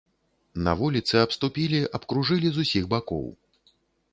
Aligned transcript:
На 0.67 0.71
вуліцы 0.79 1.15
абступілі, 1.25 1.81
абкружылі 1.99 2.47
з 2.57 2.67
усіх 2.67 2.83
бакоў. 2.95 3.25